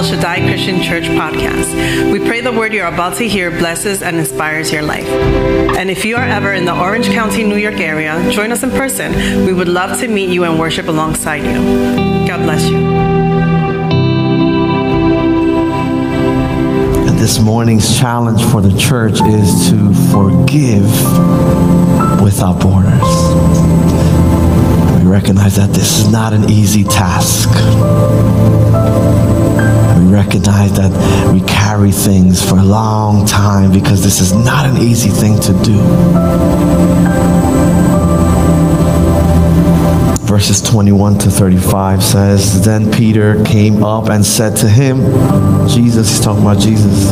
[0.00, 2.10] El Shaddai Christian Church podcast.
[2.10, 5.06] We pray the word you're about to hear blesses and inspires your life.
[5.76, 8.70] And if you are ever in the Orange County, New York area, join us in
[8.70, 9.44] person.
[9.44, 11.52] We would love to meet you and worship alongside you.
[12.26, 12.78] God bless you.
[17.06, 20.88] And this morning's challenge for the church is to forgive
[22.22, 23.02] without borders
[24.96, 27.50] We recognize that this is not an easy task.
[30.00, 30.90] We recognize that
[31.32, 35.52] we carry things for a long time because this is not an easy thing to
[35.62, 35.78] do.
[40.26, 44.98] Verses 21 to 35 says, Then Peter came up and said to him,
[45.68, 47.10] Jesus, he's talking about Jesus.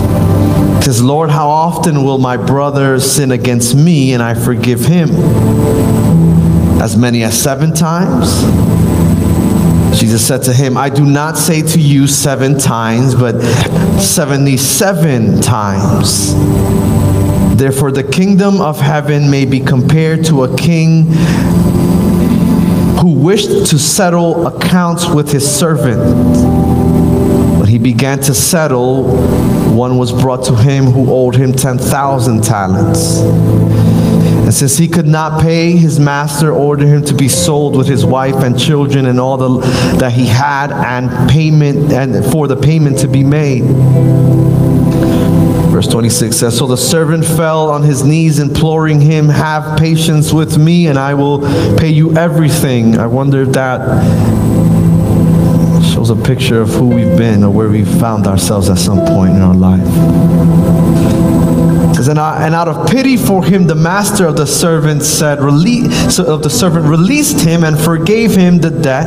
[0.79, 5.11] He says, Lord, how often will my brother sin against me and I forgive him?
[6.81, 8.43] as many as seven times?
[9.95, 13.41] Jesus said to him, I do not say to you seven times, but
[14.01, 16.35] 77 times.
[17.57, 21.07] Therefore, the kingdom of heaven may be compared to a king
[23.01, 25.99] who wished to settle accounts with his servant.
[27.59, 29.17] When he began to settle,
[29.75, 33.21] one was brought to him who owed him 10,000 talents.
[34.49, 38.07] And since he could not pay, his master ordered him to be sold with his
[38.07, 39.59] wife and children and all the,
[39.99, 43.65] that he had, and payment and for the payment to be made.
[45.71, 50.57] Verse 26 says, So the servant fell on his knees, imploring him, Have patience with
[50.57, 51.41] me, and I will
[51.77, 52.97] pay you everything.
[52.97, 53.81] I wonder if that
[55.93, 59.35] shows a picture of who we've been or where we've found ourselves at some point
[59.35, 61.58] in our life
[61.97, 66.51] and out of pity for him, the master of the servant said, release, of the
[66.51, 69.07] servant released him and forgave him the debt.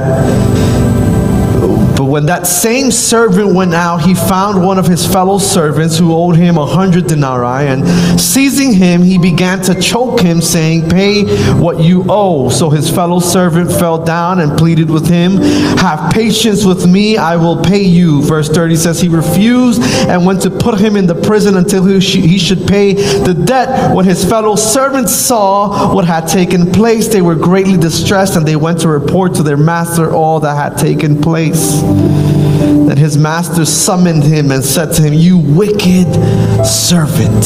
[2.02, 6.16] But when that same servant went out, he found one of his fellow servants who
[6.16, 7.88] owed him a hundred denarii, and
[8.20, 11.26] seizing him, he began to choke him, saying, Pay
[11.60, 12.50] what you owe.
[12.50, 15.38] So his fellow servant fell down and pleaded with him,
[15.78, 18.24] Have patience with me, I will pay you.
[18.24, 22.40] Verse 30 says, He refused and went to put him in the prison until he
[22.40, 23.94] should pay the debt.
[23.94, 28.56] When his fellow servants saw what had taken place, they were greatly distressed, and they
[28.56, 31.91] went to report to their master all that had taken place
[32.88, 36.14] that his master summoned him and said to him, You wicked
[36.66, 37.46] servant.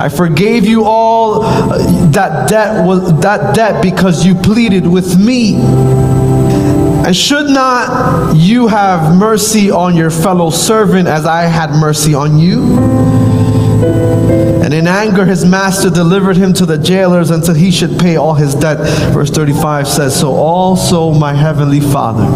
[0.00, 5.56] I forgave you all uh, that debt was that debt because you pleaded with me.
[5.56, 12.38] And should not you have mercy on your fellow servant as I had mercy on
[12.38, 13.19] you?
[13.82, 18.34] And in anger, his master delivered him to the jailers until he should pay all
[18.34, 18.78] his debt.
[19.12, 22.26] Verse 35 says, So also my heavenly Father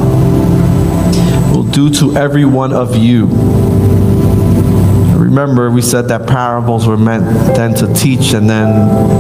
[1.55, 3.27] will do to every one of you.
[5.35, 7.25] Remember, we said that parables were meant
[7.57, 8.69] then to teach, and then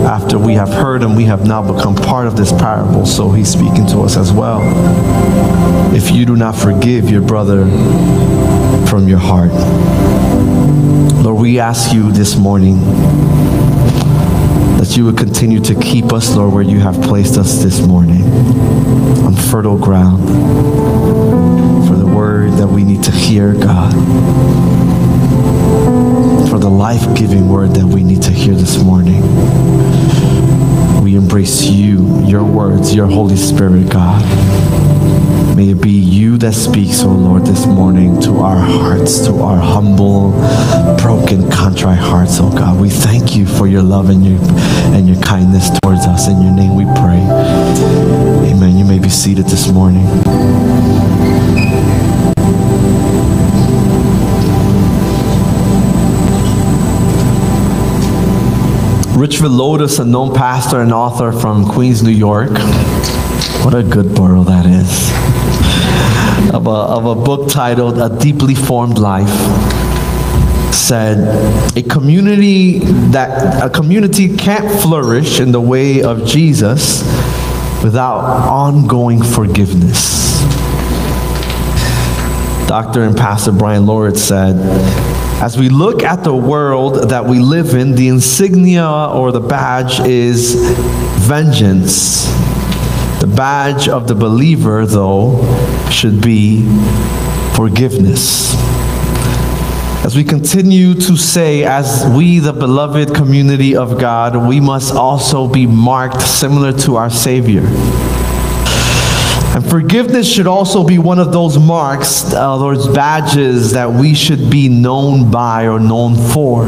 [0.07, 3.05] after we have heard them, we have now become part of this parable.
[3.05, 4.61] So he's speaking to us as well.
[5.93, 7.65] If you do not forgive your brother
[8.87, 9.51] from your heart,
[11.25, 12.79] Lord, we ask you this morning
[14.77, 18.25] that you would continue to keep us, Lord, where you have placed us this morning
[19.25, 20.23] on fertile ground
[21.89, 23.95] for the word that we need to hear, God.
[26.51, 29.23] For the life giving word that we need to hear this morning.
[31.03, 34.23] We embrace you, your words, your Holy Spirit, God.
[35.57, 39.41] May it be you that speaks, O oh Lord, this morning to our hearts, to
[39.41, 40.33] our humble,
[40.99, 42.79] broken, contrite hearts, oh God.
[42.79, 44.39] We thank you for your love and your
[44.93, 46.29] and your kindness towards us.
[46.29, 47.23] In your name we pray.
[48.53, 48.77] Amen.
[48.77, 50.05] You may be seated this morning.
[59.19, 62.51] Rich Villodas, a known pastor and author from Queens, New York.
[63.65, 65.24] What a good borough that is
[66.53, 69.29] of a, of a book titled A Deeply Formed Life
[70.75, 72.81] said a community
[73.11, 77.03] that a community can't flourish in the way of Jesus
[77.83, 80.41] without ongoing forgiveness.
[82.67, 83.05] Dr.
[83.05, 84.57] and Pastor Brian Lawrence said,
[85.43, 90.01] as we look at the world that we live in, the insignia or the badge
[90.01, 90.55] is
[91.27, 92.25] vengeance
[93.25, 95.41] the badge of the believer, though,
[95.95, 96.63] should be
[97.55, 98.55] forgiveness.
[100.05, 105.49] As we continue to say, as we, the beloved community of God, we must also
[105.49, 107.63] be marked similar to our Savior.
[109.55, 114.51] And forgiveness should also be one of those marks, uh, those badges that we should
[114.51, 116.67] be known by or known for.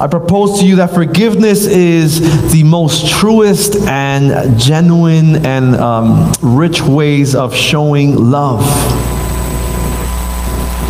[0.00, 6.80] I propose to you that forgiveness is the most truest and genuine and um, rich
[6.80, 8.64] ways of showing love.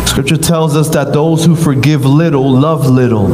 [0.07, 3.33] Scripture tells us that those who forgive little love little.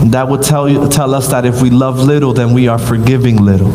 [0.00, 2.78] And that would tell, you, tell us that if we love little, then we are
[2.78, 3.70] forgiving little.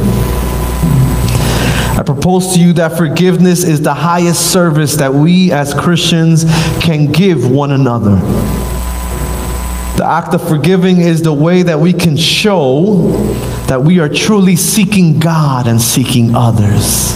[1.99, 6.45] I propose to you that forgiveness is the highest service that we as Christians
[6.81, 8.19] can give one another.
[9.97, 13.09] The act of forgiving is the way that we can show
[13.65, 17.15] that we are truly seeking God and seeking others.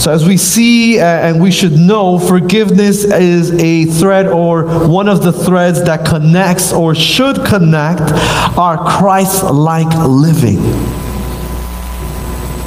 [0.00, 5.08] So, as we see uh, and we should know, forgiveness is a thread or one
[5.08, 8.12] of the threads that connects or should connect
[8.56, 10.58] our Christ like living.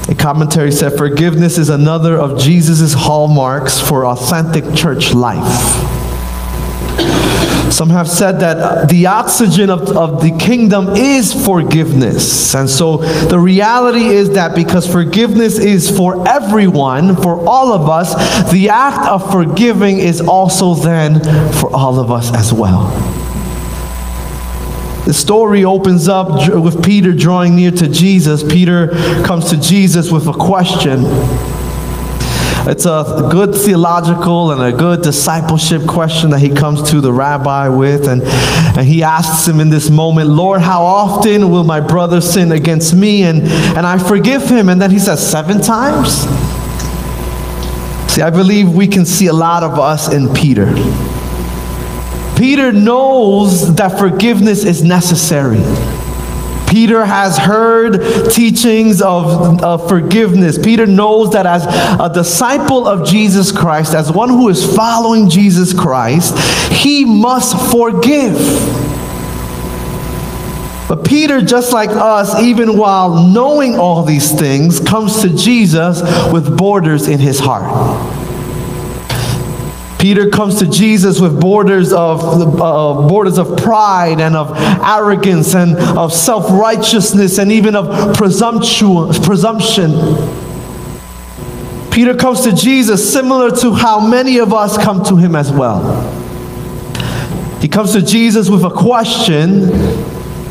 [0.10, 5.95] A commentary said, Forgiveness is another of Jesus' hallmarks for authentic church life.
[7.72, 12.56] Some have said that the oxygen of, of the kingdom is forgiveness.
[12.56, 12.98] And so
[13.28, 18.14] the reality is that because forgiveness is for everyone, for all of us,
[18.52, 21.20] the act of forgiving is also then
[21.54, 22.92] for all of us as well.
[25.06, 28.42] The story opens up with Peter drawing near to Jesus.
[28.42, 28.88] Peter
[29.24, 31.04] comes to Jesus with a question.
[32.68, 37.68] It's a good theological and a good discipleship question that he comes to the rabbi
[37.68, 38.08] with.
[38.08, 42.52] And, and he asks him in this moment, Lord, how often will my brother sin
[42.52, 44.70] against me and, and I forgive him?
[44.70, 46.22] And then he says, Seven times?
[48.12, 50.66] See, I believe we can see a lot of us in Peter.
[52.36, 55.60] Peter knows that forgiveness is necessary.
[56.76, 60.58] Peter has heard teachings of, of, forgiveness.
[60.58, 65.72] Peter knows that as a disciple of Jesus Christ, as one who is following Jesus
[65.72, 66.38] Christ,
[66.74, 68.36] he must forgive.
[70.90, 76.02] But Peter, just like us, even while knowing all these things, comes to Jesus
[76.34, 78.25] with borders in his heart.
[80.06, 85.76] Peter comes to Jesus with borders of uh, borders of pride and of arrogance and
[85.98, 88.92] of self-righteousness and even of presumption.
[91.90, 95.82] Peter comes to Jesus similar to how many of us come to him as well.
[97.60, 99.72] He comes to Jesus with a question,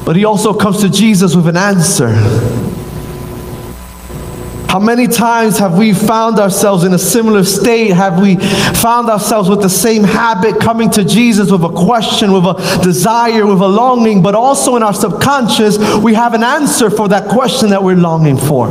[0.04, 2.12] but he also comes to Jesus with an answer.
[4.74, 7.92] How many times have we found ourselves in a similar state?
[7.92, 12.44] Have we found ourselves with the same habit coming to Jesus with a question, with
[12.44, 17.06] a desire, with a longing, but also in our subconscious, we have an answer for
[17.10, 18.66] that question that we're longing for?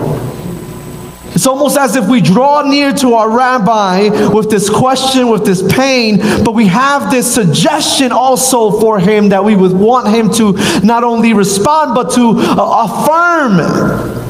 [1.28, 5.64] It's almost as if we draw near to our rabbi with this question, with this
[5.74, 10.52] pain, but we have this suggestion also for him that we would want him to
[10.86, 14.23] not only respond, but to uh, affirm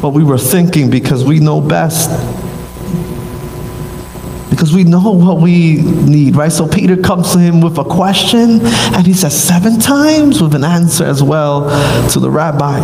[0.00, 2.10] what we were thinking because we know best.
[4.50, 6.52] Because we know what we need, right?
[6.52, 10.64] So Peter comes to him with a question, and he says seven times with an
[10.64, 11.68] answer as well
[12.10, 12.80] to the rabbi.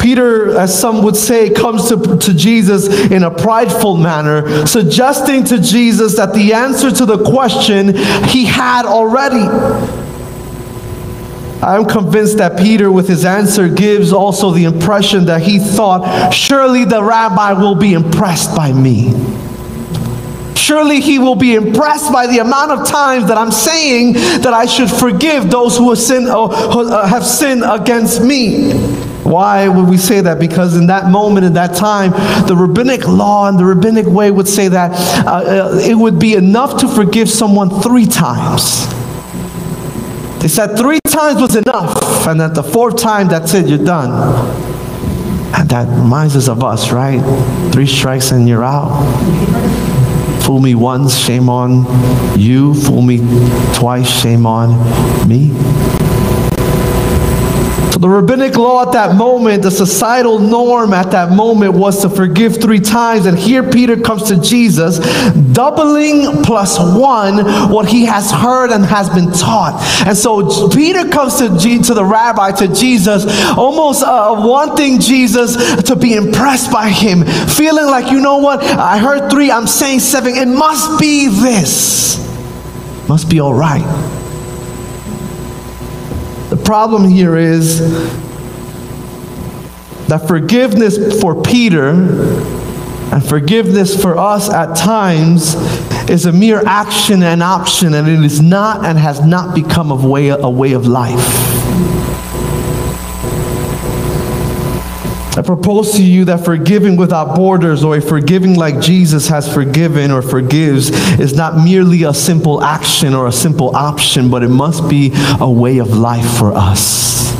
[0.00, 5.58] Peter, as some would say, comes to, to Jesus in a prideful manner, suggesting to
[5.58, 10.03] Jesus that the answer to the question he had already.
[11.64, 16.84] I'm convinced that Peter, with his answer, gives also the impression that he thought, surely
[16.84, 19.14] the rabbi will be impressed by me.
[20.54, 24.66] Surely he will be impressed by the amount of times that I'm saying that I
[24.66, 28.72] should forgive those who have sinned, uh, have sinned against me.
[29.24, 30.38] Why would we say that?
[30.38, 32.10] Because in that moment, in that time,
[32.46, 34.92] the rabbinic law and the rabbinic way would say that
[35.26, 38.86] uh, uh it would be enough to forgive someone three times.
[40.40, 44.10] They said three times was enough, and at the fourth time, that's it, you're done.
[45.54, 47.20] And that reminds us of us, right?
[47.72, 48.92] Three strikes and you're out.
[50.42, 51.86] Fool me once, shame on
[52.38, 52.74] you.
[52.74, 53.18] Fool me
[53.74, 54.76] twice, shame on
[55.28, 55.52] me.
[58.00, 62.60] The rabbinic law at that moment, the societal norm at that moment was to forgive
[62.60, 63.24] three times.
[63.26, 64.98] And here Peter comes to Jesus,
[65.52, 67.38] doubling plus one
[67.70, 69.80] what he has heard and has been taught.
[70.06, 71.48] And so Peter comes to,
[71.84, 73.24] to the rabbi, to Jesus,
[73.56, 78.98] almost uh, wanting Jesus to be impressed by him, feeling like, you know what, I
[78.98, 80.34] heard three, I'm saying seven.
[80.34, 82.18] It must be this.
[83.08, 84.22] Must be all right.
[86.64, 87.78] Problem here is
[90.08, 91.92] that forgiveness for Peter
[93.14, 95.54] And forgiveness for us at times
[96.10, 99.94] is a mere action and option, and it is not and has not become a
[99.94, 101.53] way, a way of life.
[105.36, 110.12] I propose to you that forgiving without borders or a forgiving like Jesus has forgiven
[110.12, 114.88] or forgives is not merely a simple action or a simple option, but it must
[114.88, 115.10] be
[115.40, 117.34] a way of life for us.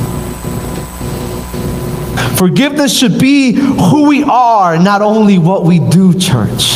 [2.37, 6.74] Forgiveness should be who we are, not only what we do, church.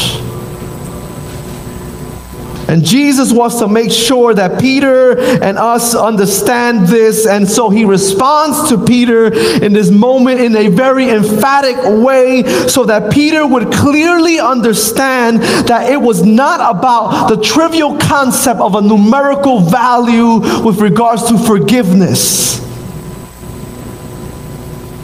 [2.70, 7.26] And Jesus wants to make sure that Peter and us understand this.
[7.26, 12.86] And so he responds to Peter in this moment in a very emphatic way so
[12.86, 18.82] that Peter would clearly understand that it was not about the trivial concept of a
[18.82, 22.60] numerical value with regards to forgiveness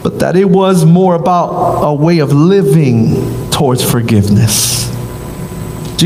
[0.04, 4.95] but that it was more about a way of living towards forgiveness.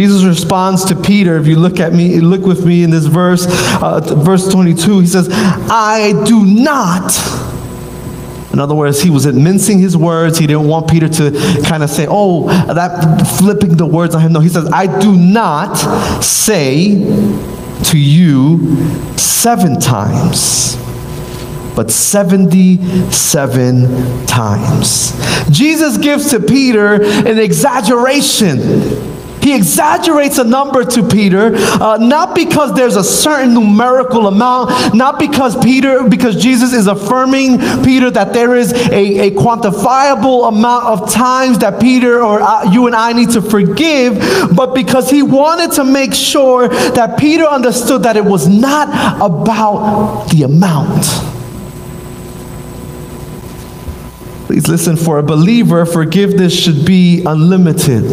[0.00, 1.36] Jesus responds to Peter.
[1.36, 3.44] If you look at me, look with me in this verse,
[3.82, 7.12] uh, verse 22, he says, I do not.
[8.54, 10.38] In other words, he was mincing his words.
[10.38, 14.32] He didn't want Peter to kind of say, oh, that flipping the words on him.
[14.32, 15.74] No, he says, I do not
[16.24, 16.94] say
[17.84, 18.78] to you
[19.18, 20.78] seven times
[21.76, 25.12] but 77 times.
[25.50, 32.74] Jesus gives to Peter an exaggeration he exaggerates a number to Peter, uh, not because
[32.74, 38.54] there's a certain numerical amount, not because Peter, because Jesus is affirming Peter that there
[38.54, 43.30] is a, a quantifiable amount of times that Peter or uh, you and I need
[43.30, 44.18] to forgive,
[44.54, 48.88] but because he wanted to make sure that Peter understood that it was not
[49.20, 51.04] about the amount.
[54.46, 58.04] Please listen, for a believer, forgiveness should be unlimited.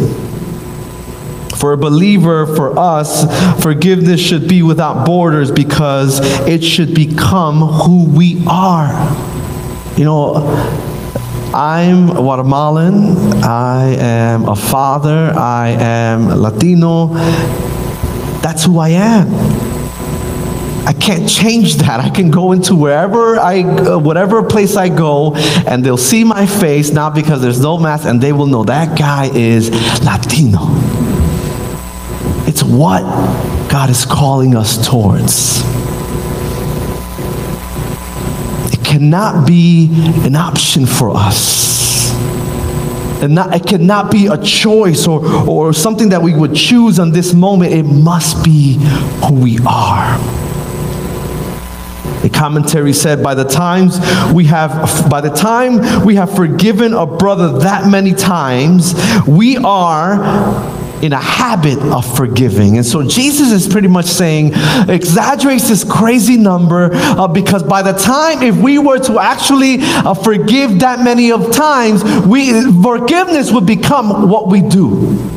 [1.59, 3.25] For a believer, for us,
[3.63, 8.93] forgiveness should be without borders because it should become who we are.
[9.97, 10.35] You know,
[11.53, 17.07] I'm Guatemalan, I am a father, I am Latino.
[18.41, 19.27] That's who I am.
[20.87, 21.99] I can't change that.
[21.99, 26.45] I can go into wherever I, uh, whatever place I go, and they'll see my
[26.45, 29.69] face, not because there's no mask, and they will know that guy is
[30.05, 31.06] Latino.
[32.67, 33.01] What
[33.69, 35.61] God is calling us towards.
[38.73, 39.89] It cannot be
[40.25, 42.11] an option for us.
[43.21, 47.11] And not, it cannot be a choice or, or something that we would choose on
[47.11, 47.73] this moment.
[47.73, 48.73] It must be
[49.25, 50.19] who we are.
[52.23, 53.99] A commentary said, by the times
[54.33, 58.93] we have, by the time we have forgiven a brother that many times,
[59.27, 60.17] we are
[61.01, 62.77] in a habit of forgiving.
[62.77, 64.51] And so Jesus is pretty much saying,
[64.89, 70.13] exaggerates this crazy number uh, because by the time, if we were to actually uh,
[70.13, 75.36] forgive that many of times, we, forgiveness would become what we do.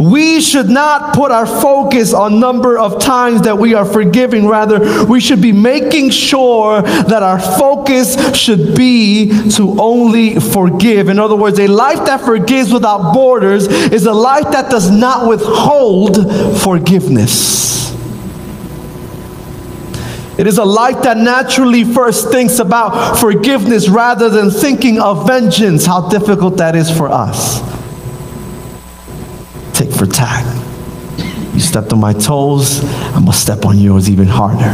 [0.00, 4.46] We should not put our focus on number of times that we are forgiving.
[4.46, 11.10] Rather, we should be making sure that our focus should be to only forgive.
[11.10, 15.28] In other words, a life that forgives without borders is a life that does not
[15.28, 16.16] withhold
[16.62, 17.90] forgiveness.
[20.38, 25.84] It is a life that naturally first thinks about forgiveness rather than thinking of vengeance.
[25.84, 27.79] How difficult that is for us
[30.00, 30.46] for tack.
[31.52, 32.82] You stepped on my toes,
[33.14, 34.72] I'm gonna step on yours even harder.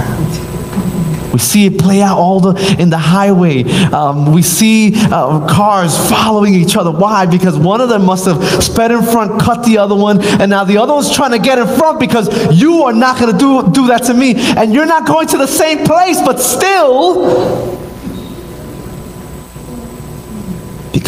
[1.33, 3.65] We see it play out all the in the highway.
[3.91, 6.93] Um, we see uh, cars following each other.
[6.93, 7.27] Why?
[7.27, 10.63] Because one of them must have sped in front, cut the other one, and now
[10.63, 13.69] the other one's trying to get in front because you are not going to do
[13.73, 17.86] do that to me, and you're not going to the same place, but still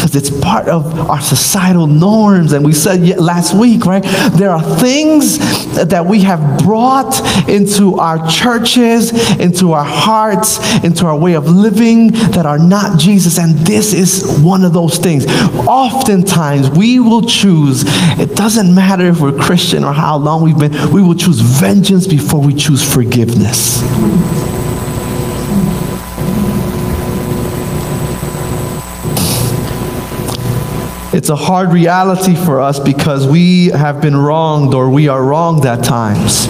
[0.09, 2.53] because it's part of our societal norms.
[2.53, 4.03] And we said last week, right?
[4.33, 5.37] There are things
[5.75, 12.11] that we have brought into our churches, into our hearts, into our way of living
[12.31, 13.37] that are not Jesus.
[13.37, 15.25] And this is one of those things.
[15.67, 17.83] Oftentimes, we will choose,
[18.19, 22.07] it doesn't matter if we're Christian or how long we've been, we will choose vengeance
[22.07, 23.81] before we choose forgiveness.
[31.19, 35.65] It's a hard reality for us because we have been wronged or we are wronged
[35.65, 36.47] at times.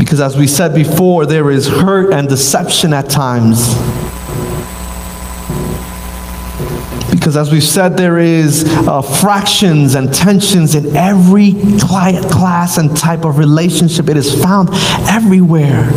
[0.00, 3.72] Because as we said before, there is hurt and deception at times.
[7.12, 12.96] Because as we've said, there is uh, fractions and tensions in every cli- class and
[12.96, 14.08] type of relationship.
[14.08, 14.70] It is found
[15.08, 15.88] everywhere.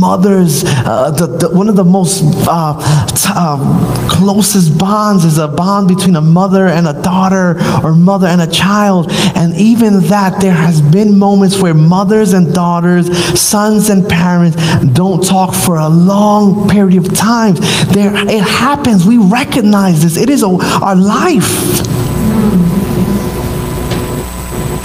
[0.00, 5.46] Mothers, uh, the, the, one of the most uh, t- uh, closest bonds is a
[5.46, 9.08] bond between a mother and a daughter or mother and a child.
[9.36, 13.06] And even that, there has been moments where mothers and daughters,
[13.38, 14.56] sons and parents
[14.94, 17.56] don't talk for a long period of time.
[17.92, 19.04] There, it happens.
[19.04, 20.16] We recognize this.
[20.16, 22.09] It is a, our life.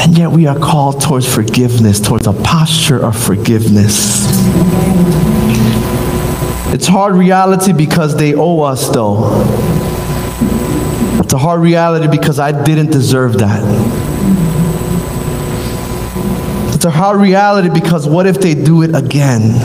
[0.06, 4.28] And yet we are called towards forgiveness, towards a posture of forgiveness.
[6.72, 9.32] It's hard reality because they owe us, though.
[11.20, 13.64] It's a hard reality because I didn't deserve that.
[16.76, 19.56] It's a hard reality because what if they do it again?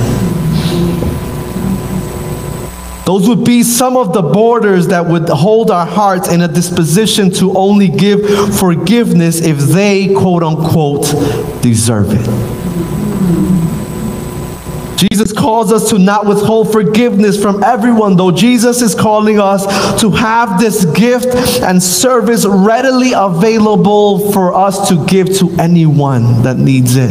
[3.10, 7.32] Those would be some of the borders that would hold our hearts in a disposition
[7.32, 8.20] to only give
[8.56, 11.06] forgiveness if they, quote unquote,
[11.60, 12.24] deserve it.
[14.96, 19.66] Jesus calls us to not withhold forgiveness from everyone, though Jesus is calling us
[20.00, 26.58] to have this gift and service readily available for us to give to anyone that
[26.58, 27.10] needs it.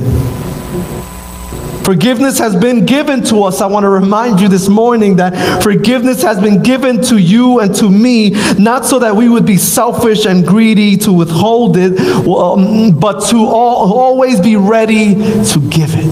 [1.90, 3.62] Forgiveness has been given to us.
[3.62, 7.74] I want to remind you this morning that forgiveness has been given to you and
[7.78, 8.30] to me,
[8.60, 13.38] not so that we would be selfish and greedy to withhold it, um, but to
[13.38, 15.16] always be ready
[15.46, 16.06] to give it.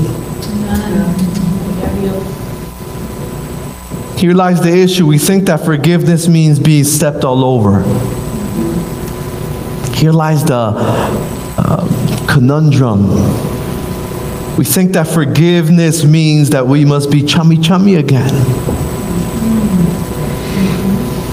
[4.17, 5.05] Here lies the issue.
[5.05, 7.83] We think that forgiveness means being stepped all over.
[9.93, 10.73] Here lies the
[11.55, 13.46] uh, conundrum
[14.57, 18.33] we think that forgiveness means that we must be chummy chummy again.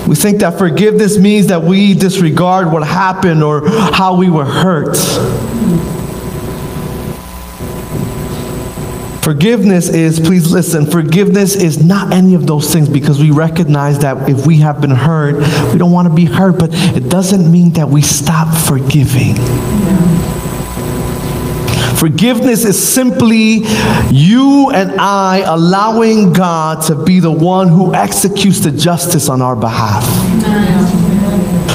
[0.07, 4.97] We think that forgiveness means that we disregard what happened or how we were hurt.
[9.25, 14.29] Forgiveness is, please listen, forgiveness is not any of those things because we recognize that
[14.29, 15.37] if we have been hurt,
[15.73, 19.35] we don't want to be hurt, but it doesn't mean that we stop forgiving.
[22.05, 23.63] Forgiveness is simply
[24.11, 29.57] you and I allowing God to be the one who executes the justice on our
[29.57, 30.05] behalf.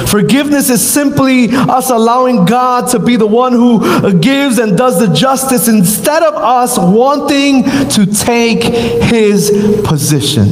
[0.08, 5.12] Forgiveness is simply us allowing God to be the one who gives and does the
[5.12, 9.50] justice instead of us wanting to take his
[9.84, 10.46] position.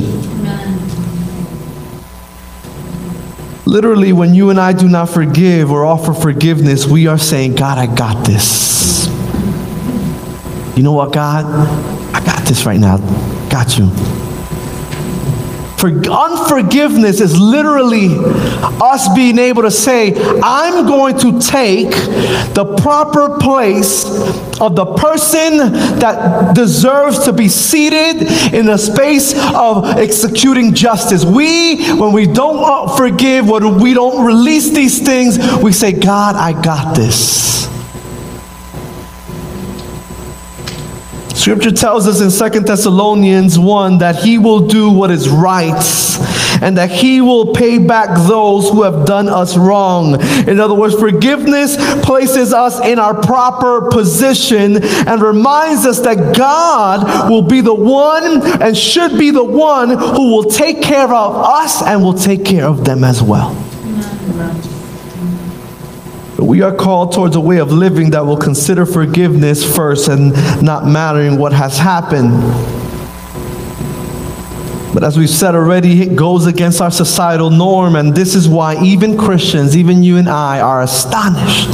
[3.67, 7.77] Literally, when you and I do not forgive or offer forgiveness, we are saying, God,
[7.77, 8.75] I got this.
[10.77, 11.43] You know what, God?
[12.13, 12.97] I got this right now.
[13.49, 13.89] Got you.
[15.77, 20.13] For unforgiveness is literally us being able to say,
[20.43, 21.89] I'm going to take
[22.53, 24.05] the proper place
[24.59, 25.57] of the person
[25.97, 31.25] that deserves to be seated in the space of executing justice.
[31.25, 36.59] We, when we don't forgive, when we don't release these things, we say, God, I
[36.61, 37.67] got this.
[41.47, 45.71] Scripture tells us in 2 Thessalonians 1 that he will do what is right
[46.61, 50.21] and that he will pay back those who have done us wrong.
[50.45, 57.31] In other words, forgiveness places us in our proper position and reminds us that God
[57.31, 61.81] will be the one and should be the one who will take care of us
[61.81, 63.55] and will take care of them as well.
[66.39, 70.85] We are called towards a way of living that will consider forgiveness first and not
[70.85, 72.31] mattering what has happened.
[74.93, 78.81] But as we've said already, it goes against our societal norm, and this is why
[78.83, 81.69] even Christians, even you and I, are astonished.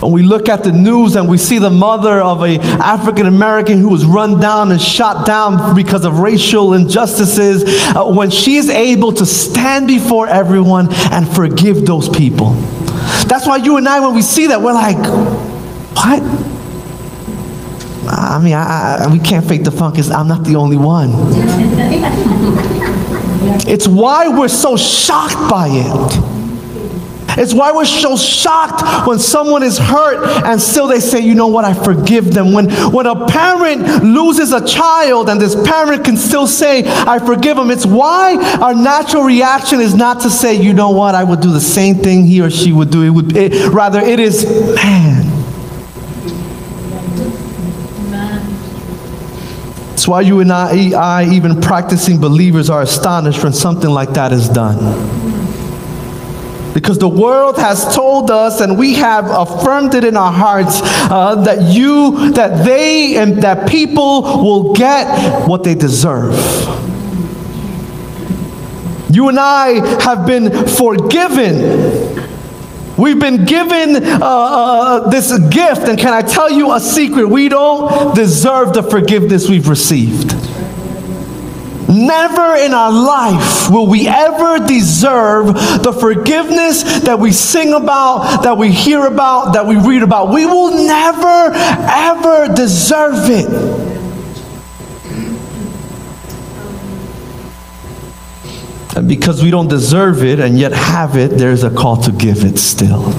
[0.00, 3.78] When we look at the news and we see the mother of a African American
[3.78, 7.64] who was run down and shot down because of racial injustices,
[7.96, 12.56] uh, when she's able to stand before everyone and forgive those people.
[13.28, 14.96] That's why you and I, when we see that, we're like,
[15.96, 16.22] what?
[18.10, 19.98] I mean, I, I, we can't fake the funk.
[19.98, 21.10] Is I'm not the only one.
[23.68, 26.37] it's why we're so shocked by it.
[27.36, 31.48] It's why we're so shocked when someone is hurt and still they say, you know
[31.48, 32.52] what, I forgive them.
[32.52, 37.56] When, when a parent loses a child and this parent can still say, I forgive
[37.56, 41.40] them, it's why our natural reaction is not to say, you know what, I would
[41.40, 43.02] do the same thing he or she would do.
[43.02, 44.44] It would, it, rather, it is,
[44.76, 45.34] man.
[49.92, 54.32] It's why you and I, I, even practicing believers, are astonished when something like that
[54.32, 55.27] is done.
[56.78, 61.34] Because the world has told us, and we have affirmed it in our hearts, uh,
[61.44, 66.36] that you, that they, and that people will get what they deserve.
[69.10, 72.24] You and I have been forgiven.
[72.96, 77.28] We've been given uh, uh, this gift, and can I tell you a secret?
[77.28, 80.32] We don't deserve the forgiveness we've received.
[81.88, 88.58] Never in our life will we ever deserve the forgiveness that we sing about, that
[88.58, 90.30] we hear about, that we read about.
[90.30, 93.48] We will never, ever deserve it.
[98.94, 102.44] And because we don't deserve it and yet have it, there's a call to give
[102.44, 103.12] it still.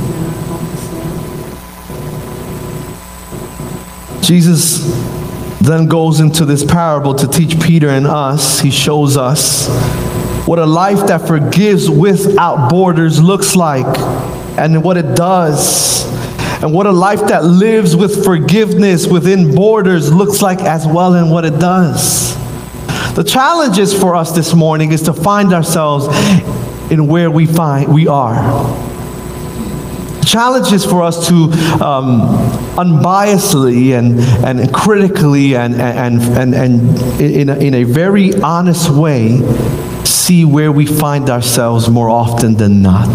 [4.21, 5.18] Jesus
[5.61, 8.59] then goes into this parable to teach Peter and us.
[8.59, 9.67] He shows us
[10.47, 13.99] what a life that forgives without borders looks like
[14.57, 16.07] and what it does.
[16.61, 21.31] And what a life that lives with forgiveness within borders looks like as well and
[21.31, 22.35] what it does.
[23.15, 26.07] The challenge is for us this morning is to find ourselves
[26.91, 28.35] in where we find we are
[30.25, 31.35] challenge is for us to
[31.83, 32.21] um,
[32.77, 39.39] unbiasedly and, and critically and, and, and, and in, a, in a very honest way
[40.05, 43.13] see where we find ourselves more often than not.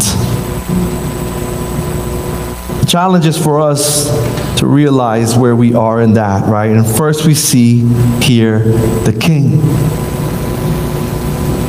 [2.81, 4.09] The challenge is for us
[4.59, 6.71] to realize where we are in that, right?
[6.71, 7.81] And first we see
[8.21, 9.61] here the king.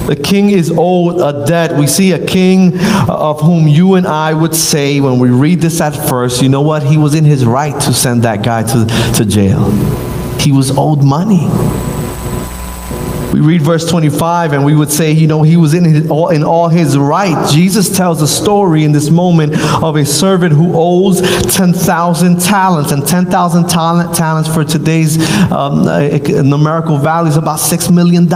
[0.06, 1.78] The king is old a debt.
[1.80, 2.74] We see a king
[3.10, 6.62] of whom you and I would say, when we read this at first, you know
[6.62, 6.84] what?
[6.84, 9.72] He was in his right to send that guy to, to jail.
[10.40, 11.48] He was owed money.
[13.34, 16.30] We read verse 25 and we would say, you know, he was in, his, all,
[16.30, 17.50] in all his right.
[17.52, 21.20] Jesus tells a story in this moment of a servant who owes
[21.54, 22.92] 10,000 talents.
[22.92, 25.18] And 10,000 talent, talents for today's
[25.52, 25.84] um,
[26.48, 28.30] numerical value is about $6 million.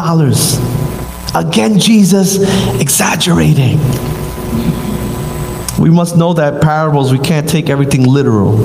[1.36, 2.38] Again, Jesus
[2.80, 3.80] exaggerating.
[5.80, 8.58] We must know that parables, we can't take everything literal.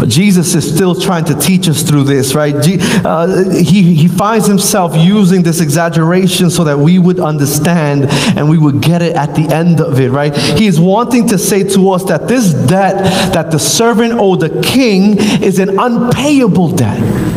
[0.00, 2.54] But Jesus is still trying to teach us through this, right?
[2.54, 8.56] Uh, he, he finds himself using this exaggeration so that we would understand and we
[8.56, 10.34] would get it at the end of it, right?
[10.34, 14.62] He is wanting to say to us that this debt that the servant owed the
[14.62, 17.29] king is an unpayable debt.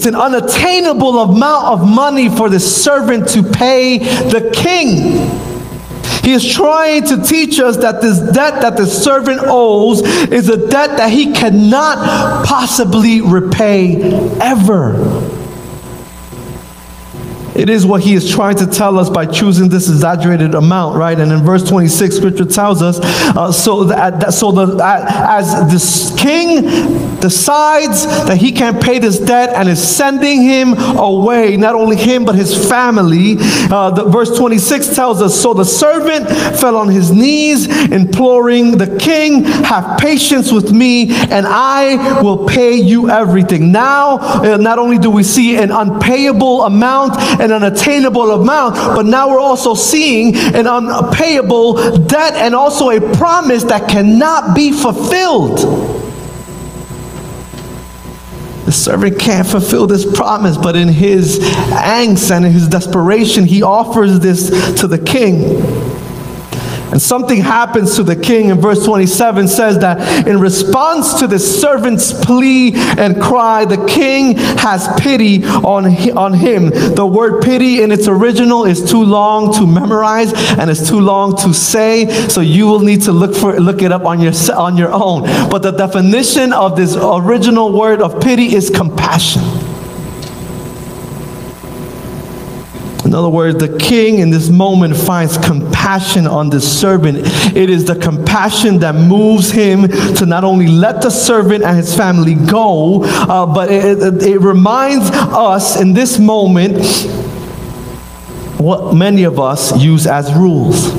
[0.00, 5.28] It's an unattainable amount of money for the servant to pay the king.
[6.24, 10.56] He is trying to teach us that this debt that the servant owes is a
[10.56, 14.00] debt that he cannot possibly repay
[14.40, 14.94] ever.
[17.60, 21.18] It is what he is trying to tell us by choosing this exaggerated amount, right?
[21.20, 26.62] And in verse 26, scripture tells us, uh, so that, so the, as this king
[27.20, 32.24] decides that he can't pay this debt and is sending him away, not only him,
[32.24, 33.36] but his family,
[33.70, 38.96] uh, the, verse 26 tells us, so the servant fell on his knees, imploring the
[38.98, 43.70] king, have patience with me, and I will pay you everything.
[43.70, 49.06] Now, uh, not only do we see an unpayable amount and an unattainable amount, but
[49.06, 55.58] now we're also seeing an unpayable debt and also a promise that cannot be fulfilled.
[58.66, 63.62] The servant can't fulfill this promise, but in his angst and in his desperation, he
[63.62, 64.48] offers this
[64.80, 65.60] to the king.
[66.90, 71.38] And something happens to the king in verse 27 says that in response to the
[71.38, 76.70] servant's plea and cry, the king has pity on, on him.
[76.70, 81.36] The word pity in its original is too long to memorize and it's too long
[81.38, 84.76] to say, so you will need to look for look it up on your on
[84.76, 85.22] your own.
[85.50, 89.42] But the definition of this original word of pity is compassion.
[93.10, 97.18] In other words, the king in this moment finds compassion on the servant.
[97.56, 101.92] It is the compassion that moves him to not only let the servant and his
[101.92, 106.78] family go, uh, but it, it, it reminds us in this moment
[108.60, 110.92] what many of us use as rules.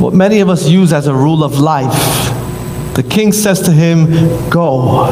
[0.00, 1.92] What many of us use as a rule of life.
[2.94, 5.04] The king says to him, Go.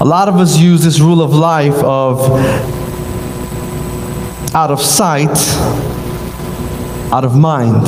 [0.00, 2.87] A lot of us use this rule of life of
[4.54, 5.36] out of sight,
[7.12, 7.86] out of mind.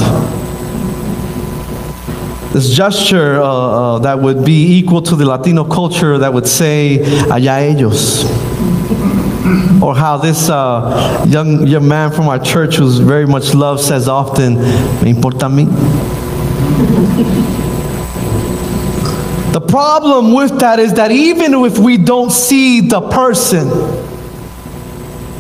[2.53, 6.99] this gesture uh, uh, that would be equal to the Latino culture that would say,
[7.29, 8.25] allá ellos.
[9.81, 14.09] Or how this uh, young, young man from our church who's very much loved says
[14.09, 14.57] often,
[15.03, 15.67] me importa a mí.
[19.53, 23.69] The problem with that is that even if we don't see the person,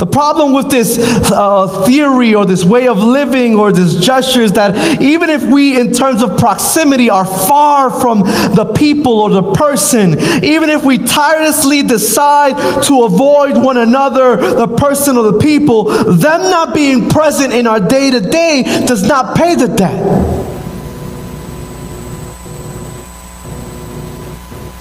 [0.00, 0.98] the problem with this
[1.30, 5.78] uh, theory or this way of living or this gesture is that even if we,
[5.78, 10.96] in terms of proximity, are far from the people or the person, even if we
[10.96, 17.52] tirelessly decide to avoid one another, the person or the people, them not being present
[17.52, 20.49] in our day to day does not pay the debt.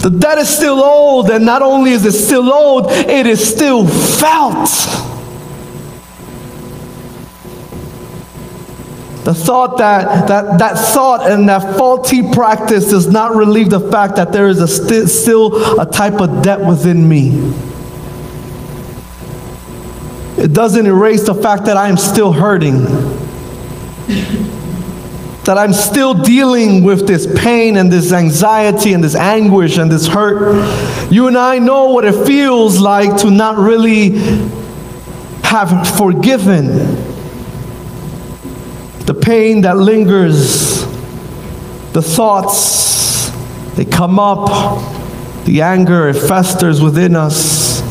[0.10, 4.69] Debt is still old, and not only is it still old, it is still felt.
[9.26, 14.15] The thought that, that that thought and that faulty practice does not relieve the fact
[14.15, 17.54] that there is a sti- still a type of debt within me.
[20.38, 22.86] It doesn't erase the fact that I am still hurting.
[25.49, 30.05] That I'm still dealing with this pain and this anxiety and this anguish and this
[30.05, 31.12] hurt.
[31.12, 34.09] You and I know what it feels like to not really
[35.41, 36.67] have forgiven
[39.07, 40.83] the pain that lingers,
[41.93, 43.31] the thoughts,
[43.71, 44.49] they come up,
[45.45, 47.81] the anger, it festers within us.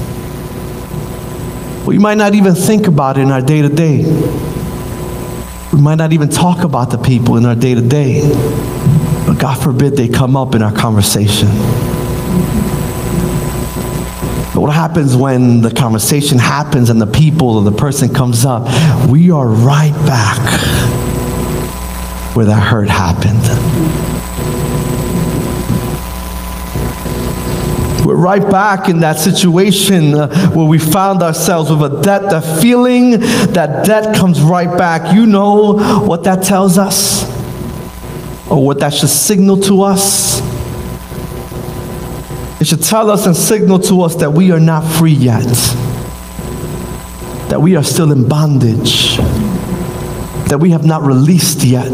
[1.84, 4.47] We might not even think about it in our day to day.
[5.78, 8.22] We might not even talk about the people in our day to day.
[9.24, 11.46] But God forbid they come up in our conversation.
[14.52, 18.64] But what happens when the conversation happens and the people or the person comes up?
[19.08, 20.40] We are right back
[22.34, 24.17] where that hurt happened.
[28.18, 32.22] Right back in that situation uh, where we found ourselves with a debt.
[32.30, 33.12] The feeling
[33.52, 35.14] that debt comes right back.
[35.14, 37.24] You know what that tells us?
[38.50, 40.40] Or what that should signal to us?
[42.60, 45.46] It should tell us and signal to us that we are not free yet,
[47.48, 49.18] that we are still in bondage
[50.48, 51.92] that we have not released yet.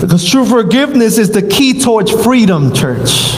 [0.00, 3.36] Because true forgiveness is the key towards freedom, church.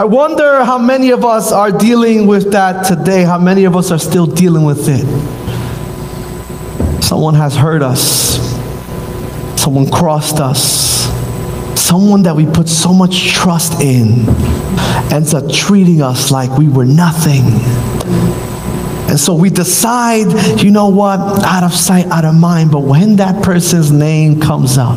[0.00, 3.90] I wonder how many of us are dealing with that today, how many of us
[3.90, 5.04] are still dealing with it.
[7.04, 8.40] Someone has hurt us,
[9.60, 11.04] someone crossed us,
[11.78, 14.26] someone that we put so much trust in
[15.12, 17.44] ends up treating us like we were nothing.
[19.10, 22.70] And so we decide, you know what, out of sight, out of mind.
[22.72, 24.96] But when that person's name comes up,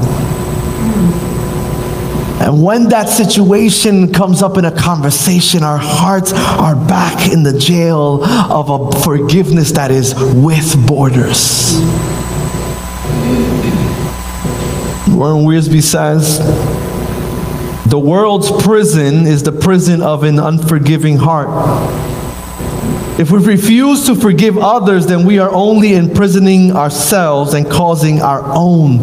[2.43, 7.57] and when that situation comes up in a conversation, our hearts are back in the
[7.57, 11.79] jail of a forgiveness that is with borders.
[15.07, 16.39] Warren Wiersbe says,
[17.89, 21.47] the world's prison is the prison of an unforgiving heart.
[23.17, 28.43] If we refuse to forgive others, then we are only imprisoning ourselves and causing our
[28.53, 28.97] own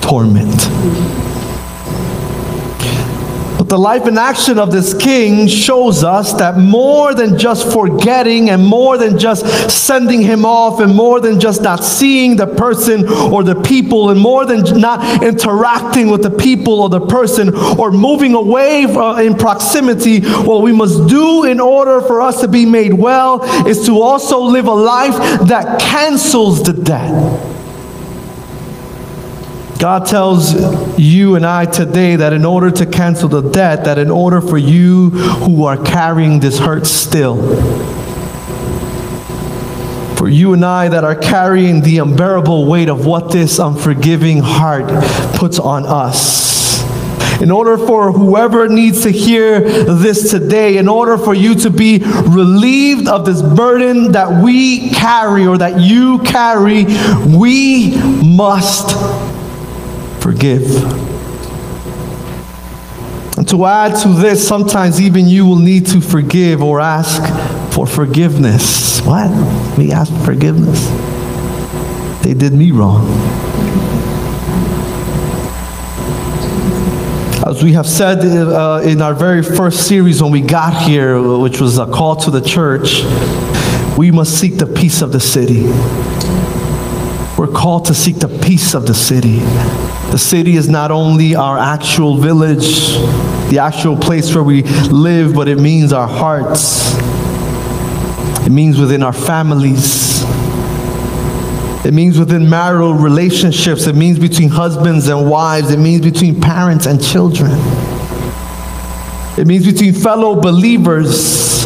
[0.00, 1.27] torment
[3.68, 8.64] the life and action of this king shows us that more than just forgetting and
[8.64, 13.42] more than just sending him off and more than just not seeing the person or
[13.42, 18.34] the people and more than not interacting with the people or the person or moving
[18.34, 23.42] away in proximity, what we must do in order for us to be made well
[23.66, 27.57] is to also live a life that cancels the debt.
[29.78, 34.10] God tells you and I today that in order to cancel the debt, that in
[34.10, 37.36] order for you who are carrying this hurt still,
[40.16, 44.88] for you and I that are carrying the unbearable weight of what this unforgiving heart
[45.36, 46.82] puts on us.
[47.40, 51.98] In order for whoever needs to hear this today, in order for you to be
[51.98, 56.84] relieved of this burden that we carry or that you carry,
[57.28, 58.96] we must
[60.30, 60.68] forgive.
[63.38, 67.22] And to add to this, sometimes even you will need to forgive or ask
[67.72, 69.00] for forgiveness.
[69.00, 69.30] What?
[69.78, 70.86] Me ask for forgiveness?
[72.22, 73.06] They did me wrong.
[77.46, 81.58] As we have said uh, in our very first series when we got here, which
[81.58, 83.02] was a call to the church,
[83.96, 85.62] we must seek the peace of the city.
[87.38, 89.38] We're called to seek the peace of the city.
[90.18, 92.88] The city is not only our actual village,
[93.50, 96.96] the actual place where we live, but it means our hearts.
[98.44, 100.24] It means within our families.
[101.86, 103.86] It means within marital relationships.
[103.86, 105.70] It means between husbands and wives.
[105.70, 107.52] It means between parents and children.
[109.38, 111.64] It means between fellow believers.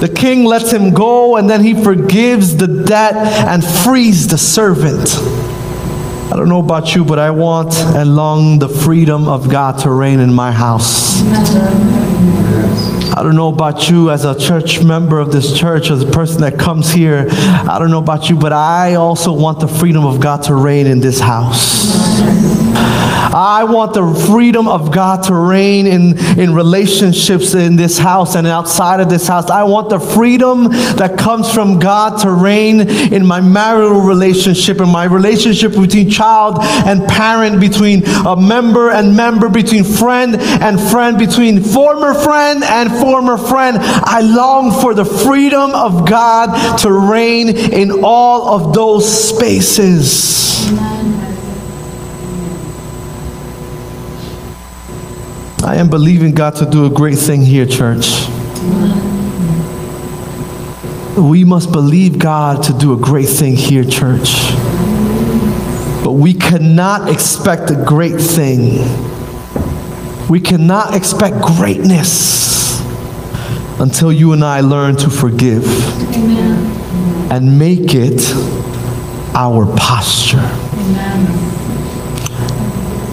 [0.00, 5.41] The king lets him go and then he forgives the debt and frees the servant.
[6.32, 9.90] I don't know about you, but I want and long the freedom of God to
[9.90, 11.20] reign in my house.
[13.14, 16.40] I don't know about you as a church member of this church, as a person
[16.40, 17.26] that comes here.
[17.28, 20.86] I don't know about you, but I also want the freedom of God to reign
[20.86, 21.82] in this house.
[23.22, 28.46] I want the freedom of God to reign in, in relationships in this house and
[28.46, 29.48] outside of this house.
[29.50, 30.64] I want the freedom
[30.96, 36.58] that comes from God to reign in my marital relationship, in my relationship between child
[36.60, 42.90] and parent, between a member and member, between friend and friend, between former friend and
[42.90, 43.78] former friend.
[43.80, 50.42] I long for the freedom of God to reign in all of those spaces.
[55.64, 58.26] I am believing God to do a great thing here, church.
[61.16, 64.32] We must believe God to do a great thing here, church.
[66.02, 68.80] But we cannot expect a great thing.
[70.28, 72.80] We cannot expect greatness
[73.78, 75.64] until you and I learn to forgive
[76.16, 77.30] Amen.
[77.30, 78.20] and make it
[79.36, 80.38] our posture.
[80.38, 81.24] Amen.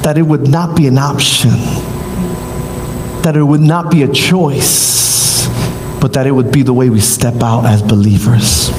[0.01, 1.51] That it would not be an option
[3.23, 5.47] that it would not be a choice,
[5.99, 8.69] but that it would be the way we step out as believers.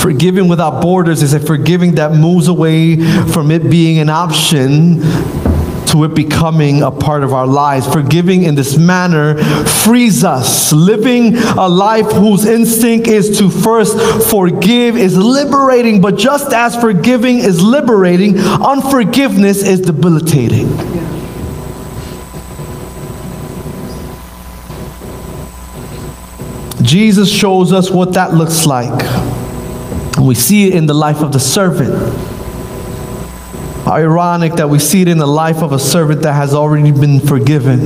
[0.00, 2.96] Forgiving without borders is a forgiving that moves away
[3.26, 5.00] from it being an option
[5.88, 7.86] to it becoming a part of our lives.
[7.90, 10.72] Forgiving in this manner frees us.
[10.72, 13.98] Living a life whose instinct is to first
[14.30, 20.68] forgive is liberating, but just as forgiving is liberating, unforgiveness is debilitating.
[26.88, 29.04] Jesus shows us what that looks like.
[30.18, 31.92] We see it in the life of the servant.
[33.86, 37.20] Ironic that we see it in the life of a servant that has already been
[37.20, 37.80] forgiven.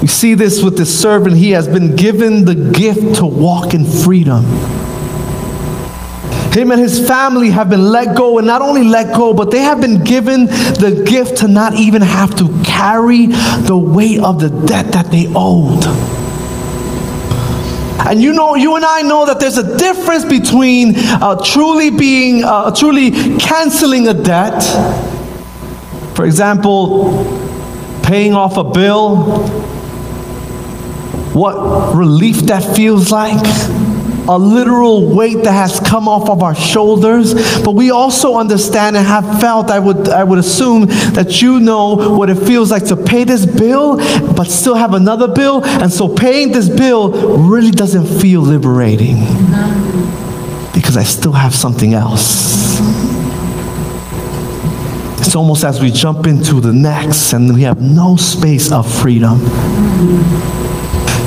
[0.00, 1.36] We see this with the servant.
[1.36, 4.44] He has been given the gift to walk in freedom.
[6.52, 9.62] Him and his family have been let go, and not only let go, but they
[9.62, 14.50] have been given the gift to not even have to carry the weight of the
[14.66, 15.84] debt that they owed.
[18.08, 22.44] And you know, you and I know that there's a difference between uh, truly being,
[22.44, 24.62] uh, truly canceling a debt.
[26.14, 27.24] For example,
[28.04, 29.42] paying off a bill.
[31.34, 33.44] What relief that feels like
[34.28, 39.06] a literal weight that has come off of our shoulders, but we also understand and
[39.06, 42.96] have felt, I would, I would assume, that you know what it feels like to
[42.96, 43.96] pay this bill,
[44.34, 45.64] but still have another bill.
[45.64, 47.10] And so paying this bill
[47.48, 49.16] really doesn't feel liberating
[50.74, 52.80] because I still have something else.
[55.20, 59.40] It's almost as we jump into the next and we have no space of freedom.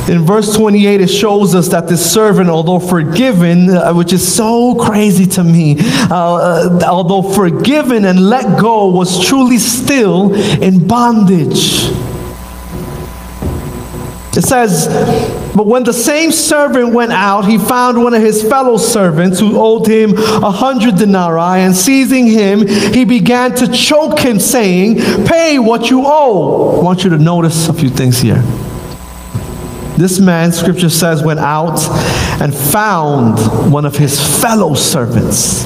[0.09, 4.73] In verse 28, it shows us that this servant, although forgiven, uh, which is so
[4.73, 5.75] crazy to me,
[6.09, 11.91] uh, uh, although forgiven and let go, was truly still in bondage.
[14.35, 14.87] It says,
[15.55, 19.59] But when the same servant went out, he found one of his fellow servants who
[19.59, 24.95] owed him a hundred denarii, and seizing him, he began to choke him, saying,
[25.27, 26.79] Pay what you owe.
[26.79, 28.43] I want you to notice a few things here.
[29.99, 31.77] This man, scripture says, went out
[32.41, 33.37] and found
[33.69, 35.65] one of his fellow servants.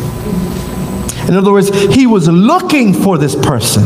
[1.29, 3.83] In other words, he was looking for this person.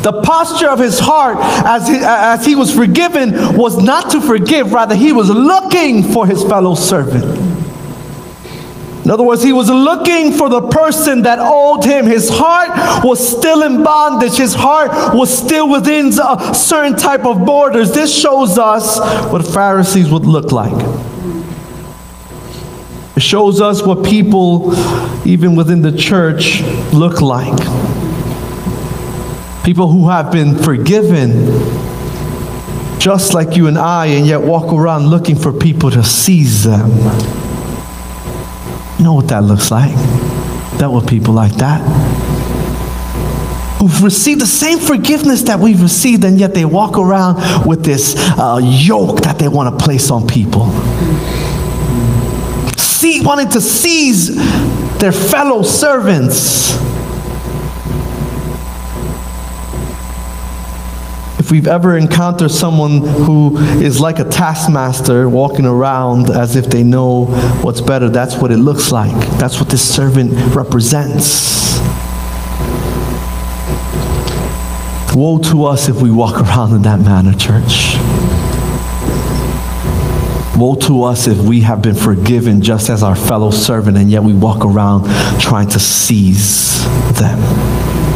[0.00, 1.36] The posture of his heart
[1.66, 6.26] as he, as he was forgiven was not to forgive, rather, he was looking for
[6.26, 7.47] his fellow servant.
[9.08, 12.04] In other words, he was looking for the person that owed him.
[12.04, 14.36] His heart was still in bondage.
[14.36, 17.90] His heart was still within a certain type of borders.
[17.92, 18.98] This shows us
[19.32, 20.74] what Pharisees would look like.
[23.16, 24.74] It shows us what people,
[25.26, 26.60] even within the church,
[26.92, 27.56] look like.
[29.64, 31.46] People who have been forgiven,
[33.00, 37.47] just like you and I, and yet walk around looking for people to seize them.
[38.98, 39.94] You know what that looks like.
[40.78, 41.80] dealt with people like that.
[43.80, 48.16] Who've received the same forgiveness that we've received, and yet they walk around with this
[48.16, 50.66] uh, yoke that they want to place on people.
[52.76, 54.34] See, wanting to seize
[54.98, 56.76] their fellow servants.
[61.48, 66.82] If we've ever encountered someone who is like a taskmaster walking around as if they
[66.82, 67.24] know
[67.62, 69.16] what's better, that's what it looks like.
[69.38, 71.78] That's what this servant represents.
[75.16, 77.96] Woe to us if we walk around in that manner, church.
[80.54, 84.22] Woe to us if we have been forgiven just as our fellow servant and yet
[84.22, 85.04] we walk around
[85.40, 86.84] trying to seize
[87.18, 88.07] them.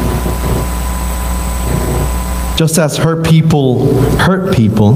[2.63, 4.93] Just as hurt people hurt people,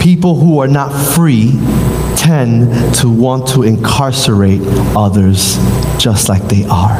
[0.00, 1.50] people who are not free
[2.16, 4.60] tend to want to incarcerate
[4.96, 5.56] others
[5.98, 6.96] just like they are.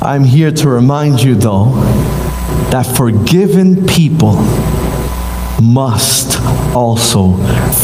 [0.00, 1.72] I'm here to remind you, though,
[2.70, 4.36] that forgiven people
[5.60, 6.40] must
[6.72, 7.32] also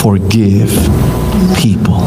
[0.00, 0.70] forgive
[1.58, 1.98] people.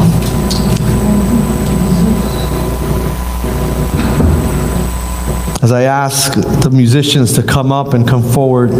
[5.66, 8.70] As I ask the musicians to come up and come forward,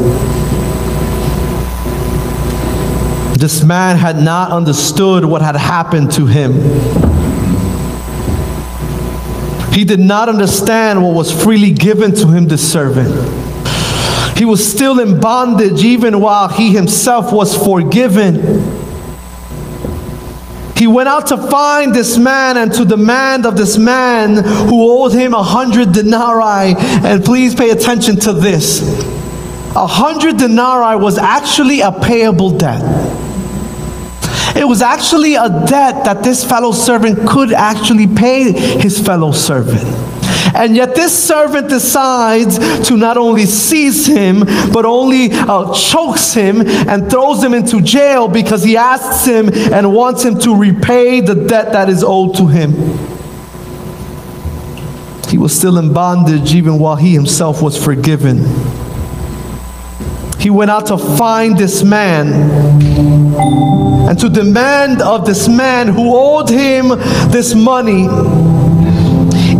[3.34, 6.52] this man had not understood what had happened to him.
[9.72, 13.08] He did not understand what was freely given to him, the servant.
[14.38, 18.75] He was still in bondage even while he himself was forgiven.
[20.76, 25.12] He went out to find this man and to demand of this man who owed
[25.12, 26.74] him a hundred denarii.
[26.78, 28.82] And please pay attention to this.
[29.74, 32.82] A hundred denarii was actually a payable debt.
[34.56, 39.84] It was actually a debt that this fellow servant could actually pay his fellow servant.
[40.56, 44.40] And yet, this servant decides to not only seize him,
[44.72, 49.92] but only uh, chokes him and throws him into jail because he asks him and
[49.92, 52.72] wants him to repay the debt that is owed to him.
[55.28, 58.38] He was still in bondage even while he himself was forgiven.
[60.38, 62.32] He went out to find this man
[64.08, 66.88] and to demand of this man who owed him
[67.30, 68.06] this money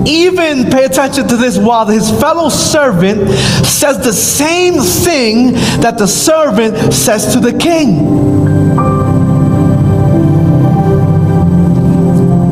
[0.06, 3.28] even pay attention to this while his fellow servant
[3.66, 8.74] says the same thing that the servant says to the king.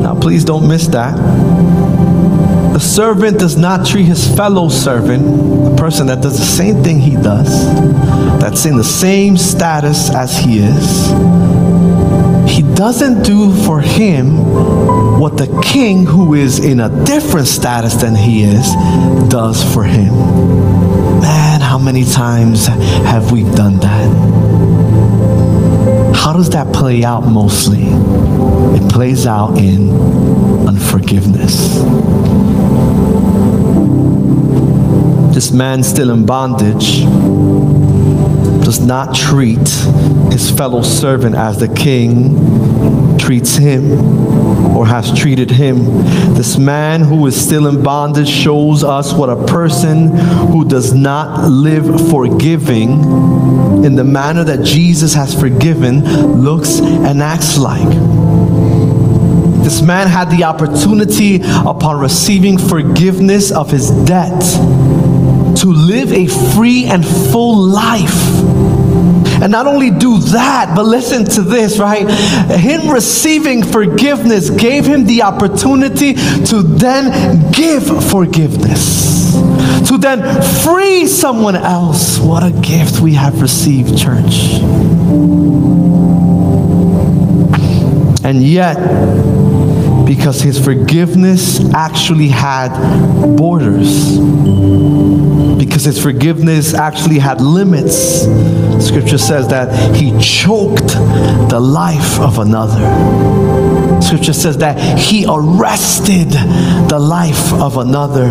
[0.01, 1.15] Now, please don't miss that.
[2.75, 5.23] The servant does not treat his fellow servant,
[5.63, 7.73] the person that does the same thing he does,
[8.41, 11.09] that's in the same status as he is,
[12.55, 14.37] he doesn't do for him
[15.19, 18.71] what the king, who is in a different status than he is,
[19.29, 20.13] does for him.
[21.19, 24.09] Man, how many times have we done that?
[26.15, 27.87] How does that play out mostly?
[27.87, 29.89] It plays out in
[30.65, 31.75] unforgiveness.
[35.35, 37.01] This man still in bondage
[38.65, 39.69] does not treat
[40.31, 43.91] his fellow servant as the king treats him
[44.75, 45.85] or has treated him.
[46.33, 51.47] This man who is still in bondage shows us what a person who does not
[51.47, 53.03] live forgiving
[53.85, 56.03] in the manner that Jesus has forgiven
[56.41, 57.87] looks and acts like.
[59.63, 64.41] This man had the opportunity upon receiving forgiveness of his debt
[65.57, 68.43] to live a free and full life.
[69.41, 72.09] And not only do that, but listen to this, right?
[72.51, 79.33] Him receiving forgiveness gave him the opportunity to then give forgiveness,
[79.89, 82.17] to then free someone else.
[82.17, 84.61] What a gift we have received, church.
[88.23, 88.77] And yet,
[90.05, 92.71] because his forgiveness actually had
[93.35, 94.17] borders,
[95.65, 98.21] because his forgiveness actually had limits.
[98.85, 100.87] Scripture says that he choked
[101.49, 102.81] the life of another.
[104.01, 106.29] Scripture says that he arrested
[106.89, 108.25] the life of another.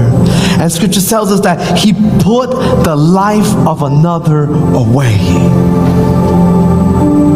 [0.61, 2.51] And scripture tells us that he put
[2.85, 5.19] the life of another away.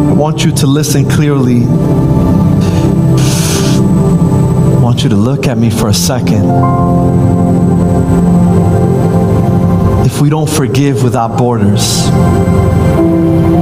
[0.08, 1.64] I want you to listen clearly.
[4.74, 6.46] I want you to look at me for a second
[10.18, 12.02] if we don't forgive without borders,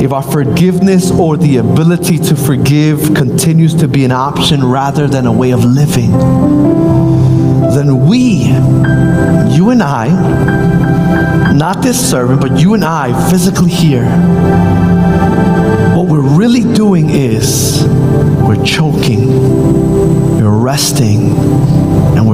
[0.02, 5.26] if our forgiveness or the ability to forgive continues to be an option rather than
[5.26, 6.12] a way of living,
[7.72, 8.44] then we,
[9.54, 14.06] you and I, not this servant, but you and I physically here,
[15.94, 19.28] what we're really doing is we're choking,
[20.38, 21.75] we're arresting, and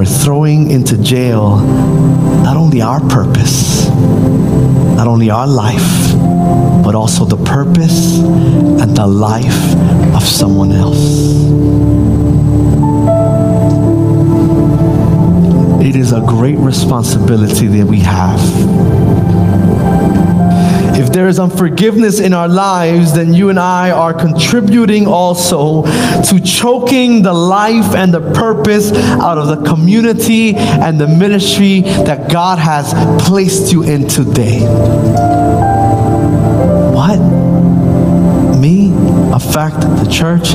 [0.03, 1.59] we're throwing into jail
[2.43, 3.87] not only our purpose,
[4.97, 6.13] not only our life,
[6.83, 9.75] but also the purpose and the life
[10.13, 11.21] of someone else.
[15.87, 18.41] It is a great responsibility that we have.
[20.95, 26.39] If there is unforgiveness in our lives, then you and I are contributing also to
[26.39, 32.59] choking the life and the purpose out of the community and the ministry that God
[32.59, 32.93] has
[33.27, 34.59] placed you in today.
[36.93, 37.17] What?
[38.59, 38.91] Me
[39.33, 40.53] affect the church?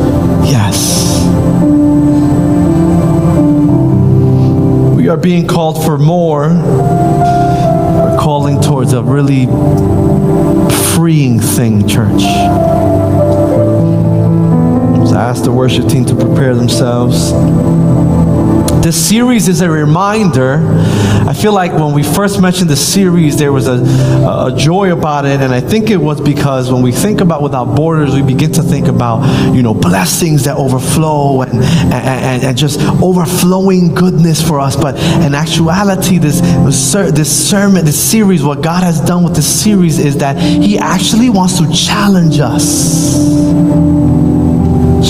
[0.48, 1.26] Yes.
[4.96, 6.50] We are being called for more.
[8.88, 9.44] Towards a really
[10.94, 12.22] freeing thing, church.
[15.12, 17.32] I asked the worship team to prepare themselves.
[18.70, 20.58] This series is a reminder.
[21.28, 25.26] I feel like when we first mentioned the series, there was a, a joy about
[25.26, 28.52] it, and I think it was because when we think about without borders, we begin
[28.52, 31.62] to think about you know blessings that overflow and
[31.92, 34.76] and, and just overflowing goodness for us.
[34.76, 39.98] But in actuality, this this sermon, this series, what God has done with this series
[39.98, 43.87] is that He actually wants to challenge us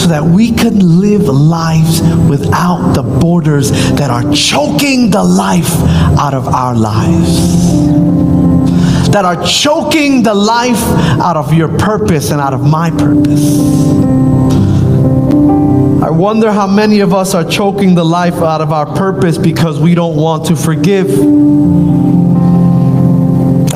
[0.09, 5.73] that we can live lives without the borders that are choking the life
[6.19, 7.69] out of our lives.
[9.11, 10.83] That are choking the life
[11.21, 13.59] out of your purpose and out of my purpose.
[16.03, 19.81] I wonder how many of us are choking the life out of our purpose because
[19.81, 21.09] we don't want to forgive.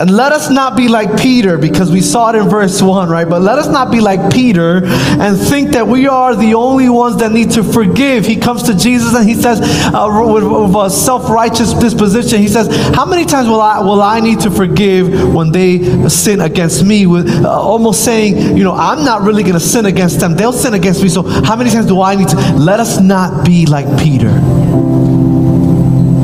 [0.03, 3.29] And let us not be like Peter, because we saw it in verse 1, right?
[3.29, 7.19] But let us not be like Peter and think that we are the only ones
[7.19, 8.27] that need to forgive.
[8.27, 9.61] He comes to Jesus and he says,
[9.95, 14.03] uh, with, with, a self righteous disposition, he says, How many times will I, will
[14.03, 17.07] I need to forgive when they sin against me?
[17.07, 20.35] With uh, almost saying, You know, I'm not really going to sin against them.
[20.35, 21.11] They'll sin against me.
[21.11, 22.37] So how many times do I need to?
[22.55, 24.31] Let us not be like Peter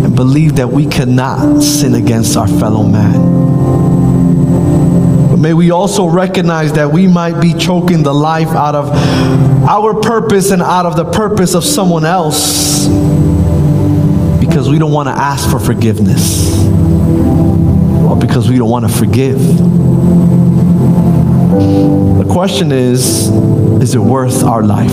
[0.02, 3.37] and believe that we cannot sin against our fellow man.
[5.38, 8.90] May we also recognize that we might be choking the life out of
[9.68, 12.88] our purpose and out of the purpose of someone else
[14.40, 19.38] because we don't want to ask for forgiveness or because we don't want to forgive.
[22.18, 23.28] The question is
[23.80, 24.90] is it worth our life?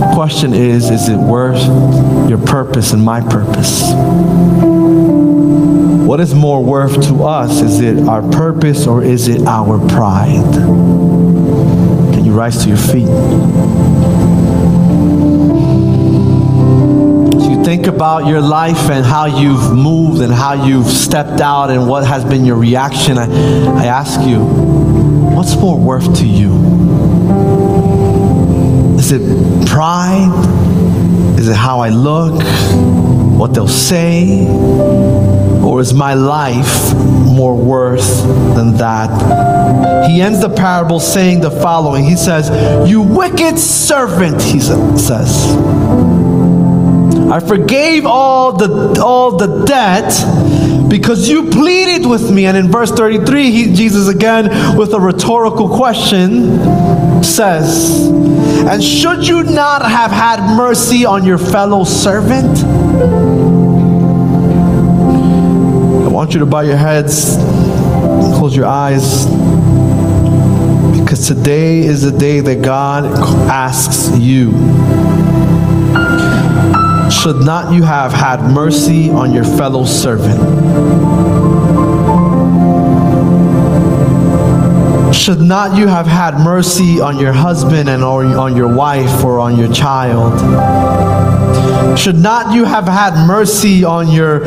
[0.00, 1.62] The question is is it worth
[2.30, 4.75] your purpose and my purpose?
[6.06, 7.60] What is more worth to us?
[7.62, 10.54] Is it our purpose or is it our pride?
[12.14, 13.08] Can you rise to your feet?
[17.50, 21.88] You think about your life and how you've moved and how you've stepped out and
[21.88, 23.24] what has been your reaction, I,
[23.74, 26.54] I ask you, what's more worth to you?
[28.96, 30.30] Is it pride?
[31.36, 32.40] Is it how I look?
[33.36, 34.46] What they'll say?
[35.66, 38.22] Or is my life more worth
[38.54, 40.08] than that?
[40.08, 42.48] He ends the parable saying the following He says,
[42.88, 45.56] You wicked servant, he says.
[47.30, 52.46] I forgave all the all the debt because you pleaded with me.
[52.46, 59.42] And in verse 33, he, Jesus again with a rhetorical question says, And should you
[59.42, 63.35] not have had mercy on your fellow servant?
[66.26, 67.36] Want you to bow your heads,
[68.36, 69.26] close your eyes,
[70.98, 73.04] because today is the day that God
[73.48, 74.50] asks you.
[77.12, 80.40] Should not you have had mercy on your fellow servant?
[85.14, 89.38] Should not you have had mercy on your husband and or on your wife or
[89.38, 90.36] on your child?
[91.96, 94.44] Should not you have had mercy on your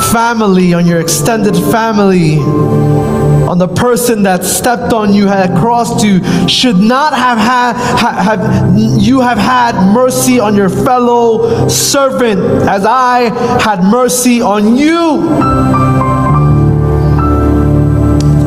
[0.00, 2.38] family, on your extended family,
[3.48, 7.76] on the person that stepped on you, had crossed you, should not have had
[8.28, 13.30] have you have had mercy on your fellow servant as I
[13.60, 15.74] had mercy on you.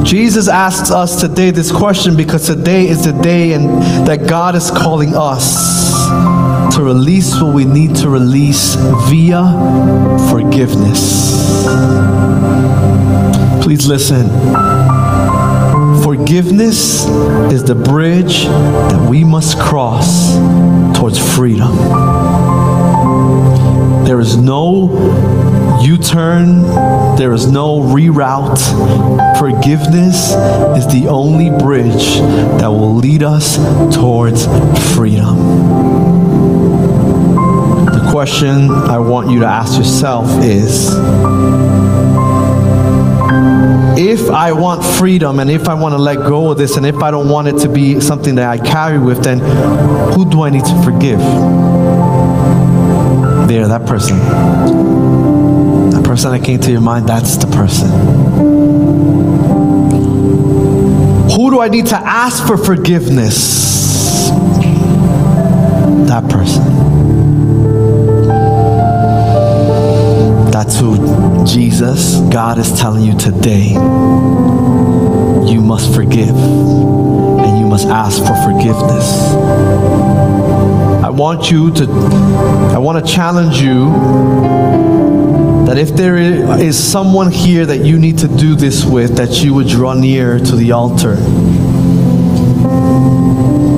[0.04, 4.72] Jesus asks us today this question because today is the day and that God is
[4.72, 5.87] calling us
[6.72, 8.76] to release what we need to release
[9.10, 9.44] via
[10.30, 11.66] forgiveness.
[13.64, 14.28] Please listen.
[16.04, 17.06] Forgiveness
[17.52, 20.36] is the bridge that we must cross
[20.98, 21.76] towards freedom.
[24.06, 26.64] There is no U turn,
[27.18, 28.60] there is no reroute.
[29.38, 30.32] Forgiveness
[30.78, 32.20] is the only bridge
[32.60, 33.58] that will lead us
[33.94, 34.46] towards
[34.96, 36.27] freedom.
[38.18, 40.90] Question I want you to ask yourself is
[43.96, 46.96] if I want freedom and if I want to let go of this and if
[47.04, 49.38] I don't want it to be something that I carry with, then
[50.16, 51.20] who do I need to forgive?
[53.48, 54.18] There, that person.
[55.92, 57.92] That person that came to your mind, that's the person.
[61.36, 64.30] Who do I need to ask for forgiveness?
[66.10, 66.87] That person.
[70.58, 73.74] That's who Jesus, God is telling you today.
[75.46, 79.36] You must forgive and you must ask for forgiveness.
[81.04, 81.84] I want you to,
[82.74, 83.92] I want to challenge you
[85.68, 89.54] that if there is someone here that you need to do this with, that you
[89.54, 91.18] would draw near to the altar.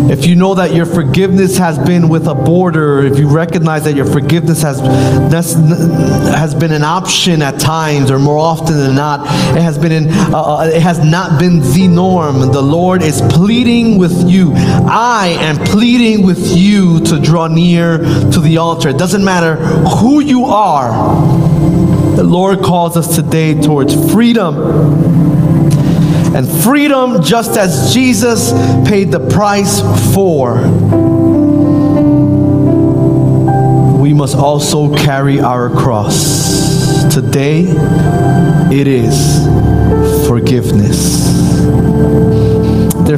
[0.09, 3.95] If you know that your forgiveness has been with a border, if you recognize that
[3.95, 9.61] your forgiveness has, has been an option at times, or more often than not, it
[9.61, 12.39] has been in, uh, uh, it has not been the norm.
[12.39, 14.53] The Lord is pleading with you.
[14.55, 18.89] I am pleading with you to draw near to the altar.
[18.89, 20.89] It doesn't matter who you are.
[22.15, 25.38] The Lord calls us today towards freedom
[26.39, 28.53] and freedom just as Jesus
[28.87, 29.81] paid the price
[30.13, 30.55] for.
[33.99, 37.13] We must also carry our cross.
[37.13, 37.65] Today,
[38.71, 39.45] it is
[40.29, 41.38] forgiveness.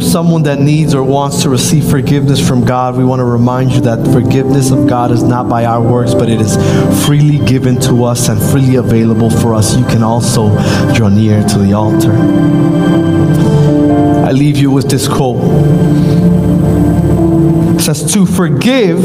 [0.02, 2.98] There's someone that needs or wants to receive forgiveness from God.
[2.98, 6.28] We want to remind you that forgiveness of God is not by our works, but
[6.28, 6.56] it is
[7.06, 9.78] freely given to us and freely available for us.
[9.78, 10.50] You can also
[10.96, 12.14] draw near to the altar.
[14.26, 15.44] I leave you with this quote.
[17.76, 19.04] It says, To forgive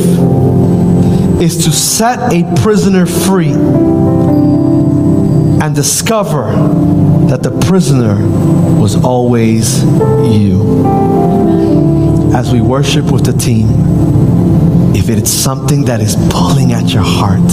[1.42, 3.52] is to set a prisoner free
[5.66, 6.52] and discover
[7.26, 8.14] that the prisoner
[8.80, 10.86] was always you.
[12.32, 13.66] As we worship with the team,
[14.94, 17.50] if it's something that is pulling at your heart,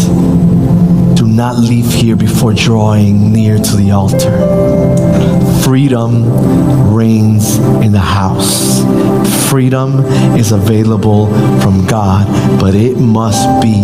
[1.18, 4.38] do not leave here before drawing near to the altar.
[5.64, 8.84] Freedom reigns in the house.
[9.50, 10.06] Freedom
[10.38, 11.26] is available
[11.62, 12.28] from God,
[12.60, 13.82] but it must be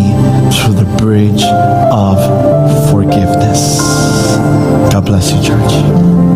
[0.54, 3.99] through the bridge of forgiveness.
[4.92, 6.29] God bless you, church.